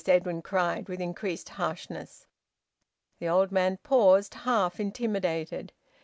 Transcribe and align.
Edwin 0.07 0.41
cried, 0.41 0.89
with 0.89 0.99
increased 0.99 1.49
harshness. 1.49 2.25
The 3.19 3.29
old 3.29 3.51
man 3.51 3.77
paused, 3.83 4.33
half 4.33 4.79
intimidated. 4.79 5.73